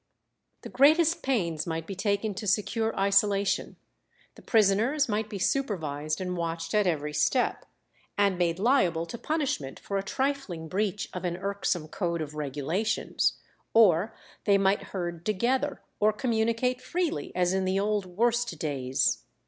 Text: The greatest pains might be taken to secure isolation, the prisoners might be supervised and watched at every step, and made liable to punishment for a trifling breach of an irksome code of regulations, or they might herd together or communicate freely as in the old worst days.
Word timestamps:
The 0.63 0.69
greatest 0.69 1.21
pains 1.21 1.67
might 1.67 1.85
be 1.85 1.93
taken 1.93 2.33
to 2.33 2.47
secure 2.47 2.99
isolation, 2.99 3.75
the 4.33 4.41
prisoners 4.41 5.07
might 5.07 5.29
be 5.29 5.37
supervised 5.37 6.19
and 6.19 6.35
watched 6.35 6.73
at 6.73 6.87
every 6.87 7.13
step, 7.13 7.67
and 8.17 8.35
made 8.35 8.57
liable 8.57 9.05
to 9.05 9.17
punishment 9.19 9.79
for 9.79 9.99
a 9.99 10.03
trifling 10.03 10.67
breach 10.67 11.07
of 11.13 11.23
an 11.23 11.37
irksome 11.37 11.87
code 11.87 12.23
of 12.23 12.33
regulations, 12.33 13.33
or 13.75 14.15
they 14.45 14.57
might 14.57 14.85
herd 14.89 15.23
together 15.23 15.83
or 15.99 16.11
communicate 16.11 16.81
freely 16.81 17.31
as 17.35 17.53
in 17.53 17.63
the 17.63 17.79
old 17.79 18.07
worst 18.07 18.57
days. 18.57 19.21